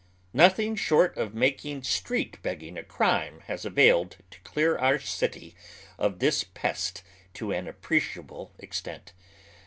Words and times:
Nothing 0.33 0.75
short 0.75 1.15
of 1.15 1.35
making 1.35 1.83
street 1.83 2.41
begging 2.41 2.75
a 2.75 2.81
crime 2.81 3.41
has 3.41 3.65
availed 3.65 4.17
to 4.31 4.39
clear 4.39 4.75
our 4.79 4.97
city 4.97 5.55
of 5.99 6.17
this 6.17 6.43
pest 6.43 7.03
to 7.35 7.51
an 7.51 7.67
appreciable 7.67 8.51
ex 8.59 8.81
tent. 8.81 9.13